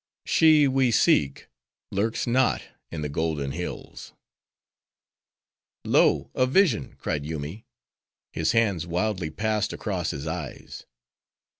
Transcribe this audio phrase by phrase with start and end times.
[0.25, 1.47] —she we seek,
[1.91, 4.13] lurks not in the Golden Hills!"
[5.85, 7.67] "Lo, a vision!" cried Yoomy,
[8.33, 10.87] his hands wildly passed across his eyes.